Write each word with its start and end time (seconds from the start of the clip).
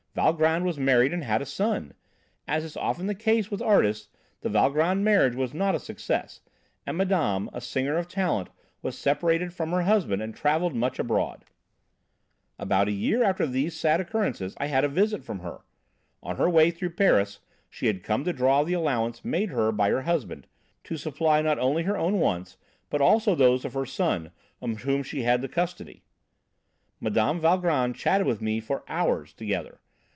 "Valgrand 0.13 0.65
was 0.65 0.77
married 0.77 1.13
and 1.13 1.23
had 1.23 1.41
a 1.41 1.45
son. 1.45 1.93
As 2.45 2.65
is 2.65 2.75
often 2.75 3.07
the 3.07 3.15
case 3.15 3.49
with 3.49 3.61
artists, 3.61 4.09
the 4.41 4.49
Valgrand 4.49 5.05
marriage 5.05 5.35
was 5.35 5.53
not 5.53 5.73
a 5.73 5.79
success, 5.79 6.41
and 6.85 6.97
madame, 6.97 7.49
a 7.53 7.61
singer 7.61 7.97
of 7.97 8.09
talent, 8.09 8.49
was 8.81 8.97
separated 8.97 9.53
from 9.53 9.71
her 9.71 9.83
husband, 9.83 10.21
and 10.21 10.35
travelled 10.35 10.75
much 10.75 10.99
abroad. 10.99 11.45
"About 12.59 12.89
a 12.89 12.91
year 12.91 13.23
after 13.23 13.47
these 13.47 13.79
sad 13.79 14.01
occurrences 14.01 14.53
I 14.57 14.65
had 14.65 14.83
a 14.83 14.89
visit 14.89 15.23
from 15.23 15.39
her. 15.39 15.59
On 16.21 16.35
her 16.35 16.49
way 16.49 16.71
through 16.71 16.89
Paris, 16.95 17.39
she 17.69 17.87
had 17.87 18.03
come 18.03 18.25
to 18.25 18.33
draw 18.33 18.63
the 18.65 18.73
allowance 18.73 19.23
made 19.23 19.51
her 19.51 19.71
by 19.71 19.91
her 19.91 20.01
husband, 20.01 20.45
to 20.83 20.97
supply 20.97 21.41
not 21.41 21.57
only 21.57 21.83
her 21.83 21.95
own 21.95 22.19
wants, 22.19 22.57
but 22.89 22.99
also 22.99 23.33
those 23.33 23.63
of 23.63 23.75
her 23.75 23.85
son, 23.85 24.31
of 24.61 24.81
whom 24.81 25.03
she 25.03 25.21
had 25.21 25.41
the 25.41 25.47
custody. 25.47 26.03
Mme. 26.99 27.39
Valgrand 27.39 27.95
chatted 27.95 28.27
with 28.27 28.41
me 28.41 28.59
for 28.59 28.83
hours 28.89 29.31
together. 29.31 29.79